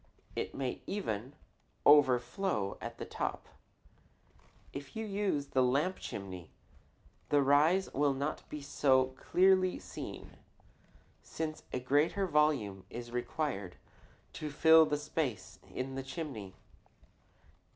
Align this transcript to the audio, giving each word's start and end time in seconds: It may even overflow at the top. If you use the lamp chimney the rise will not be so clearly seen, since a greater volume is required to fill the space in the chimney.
It 0.35 0.55
may 0.55 0.81
even 0.87 1.33
overflow 1.85 2.75
at 2.81 2.97
the 2.97 3.05
top. 3.05 3.47
If 4.73 4.95
you 4.95 5.05
use 5.05 5.49
the 5.49 5.61
lamp 5.61 5.99
chimney 5.99 6.49
the 7.29 7.43
rise 7.43 7.93
will 7.93 8.15
not 8.15 8.41
be 8.49 8.63
so 8.63 9.13
clearly 9.15 9.77
seen, 9.77 10.37
since 11.21 11.61
a 11.71 11.79
greater 11.79 12.25
volume 12.25 12.83
is 12.89 13.11
required 13.11 13.75
to 14.33 14.49
fill 14.49 14.87
the 14.87 14.97
space 14.97 15.59
in 15.71 15.93
the 15.93 16.01
chimney. 16.01 16.55